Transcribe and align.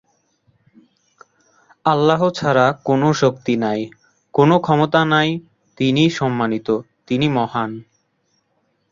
আল্লাহ 1.85 2.21
ছাড়া 2.29 2.65
কোনো 2.83 3.07
শক্তি 3.13 3.53
নাই, 3.55 3.81
কোনো 4.33 4.55
ক্ষমতা 4.59 5.01
নাই, 5.05 5.29
তিনি 5.77 6.03
সম্মানিত, 6.09 6.67
তিনি 7.07 7.27
মহান। 7.29 7.71